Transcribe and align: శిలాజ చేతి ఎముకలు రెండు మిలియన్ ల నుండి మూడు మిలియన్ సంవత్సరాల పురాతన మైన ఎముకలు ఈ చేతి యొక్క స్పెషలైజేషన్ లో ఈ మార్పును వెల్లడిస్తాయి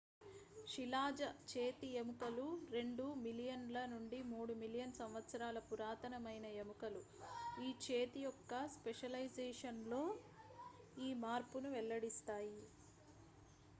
శిలాజ 0.67 1.19
చేతి 1.49 1.87
ఎముకలు 1.97 2.45
రెండు 2.69 3.03
మిలియన్ 3.19 3.65
ల 3.71 3.83
నుండి 3.91 4.19
మూడు 4.29 4.53
మిలియన్ 4.61 4.95
సంవత్సరాల 4.99 5.59
పురాతన 5.67 6.17
మైన 6.23 6.45
ఎముకలు 6.61 7.01
ఈ 7.57 7.69
చేతి 7.85 8.21
యొక్క 8.21 8.51
స్పెషలైజేషన్ 8.75 9.81
లో 9.87 10.01
ఈ 10.99 11.09
మార్పును 11.23 11.71
వెల్లడిస్తాయి 11.75 12.59